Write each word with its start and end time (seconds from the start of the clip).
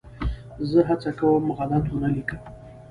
زه 0.69 0.79
هڅه 0.89 1.11
کوم 1.19 1.45
غلط 1.57 1.85
ونه 1.93 2.07
ولیکم. 2.11 2.39